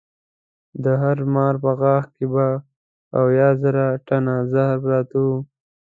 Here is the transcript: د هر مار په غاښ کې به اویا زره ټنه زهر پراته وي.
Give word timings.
د 0.83 0.85
هر 1.01 1.17
مار 1.33 1.55
په 1.63 1.71
غاښ 1.79 2.05
کې 2.15 2.25
به 2.33 2.47
اویا 3.21 3.49
زره 3.61 3.85
ټنه 4.07 4.35
زهر 4.51 4.75
پراته 4.83 5.15
وي. 5.25 5.37